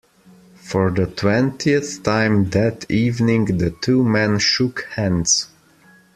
[0.55, 5.49] For the twentieth time that evening the two men shook hands.